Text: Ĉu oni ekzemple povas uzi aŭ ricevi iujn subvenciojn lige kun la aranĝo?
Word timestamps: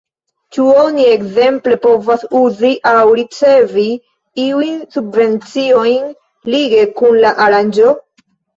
Ĉu 0.55 0.63
oni 0.83 1.03
ekzemple 1.15 1.77
povas 1.83 2.25
uzi 2.39 2.71
aŭ 2.93 3.03
ricevi 3.21 3.85
iujn 4.47 4.81
subvenciojn 4.97 6.11
lige 6.57 6.91
kun 6.99 7.23
la 7.25 7.39
aranĝo? 7.49 7.97